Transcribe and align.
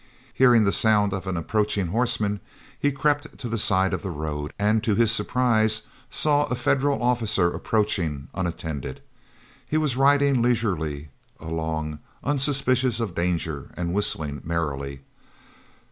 Hearing 0.33 0.63
the 0.63 0.71
sound 0.71 1.13
of 1.13 1.27
an 1.27 1.37
approaching 1.37 1.89
horseman, 1.89 2.39
he 2.79 2.91
crept 2.91 3.37
to 3.37 3.47
the 3.47 3.59
side 3.59 3.93
of 3.93 4.01
the 4.01 4.09
road, 4.09 4.51
and 4.57 4.83
to 4.83 4.95
his 4.95 5.11
surprise 5.11 5.83
saw 6.09 6.45
a 6.45 6.55
Federal 6.55 7.03
officer 7.03 7.51
approaching 7.53 8.27
unattended. 8.33 9.03
He 9.69 9.77
was 9.77 9.95
riding 9.95 10.41
leisurely 10.41 11.09
along 11.39 11.99
unsuspicious 12.23 12.99
of 12.99 13.13
danger, 13.13 13.69
and 13.77 13.93
whistling 13.93 14.41
merrily. 14.43 15.01